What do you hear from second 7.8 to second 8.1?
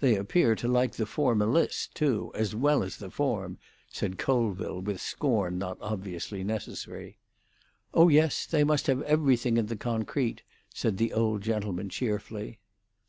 "Oh